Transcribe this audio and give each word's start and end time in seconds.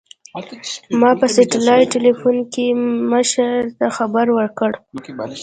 ما 0.99 1.11
په 1.19 1.27
سټلايټ 1.35 1.87
ټېلفون 1.93 2.37
کښې 2.53 2.67
مشر 3.11 3.57
ته 3.77 3.85
خبر 3.97 4.25
وركړ. 4.31 4.71